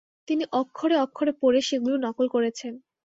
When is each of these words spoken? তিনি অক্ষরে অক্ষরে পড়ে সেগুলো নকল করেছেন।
তিনি 0.27 0.43
অক্ষরে 0.53 0.95
অক্ষরে 1.05 1.31
পড়ে 1.41 1.59
সেগুলো 1.69 1.95
নকল 2.05 2.25
করেছেন। 2.35 2.73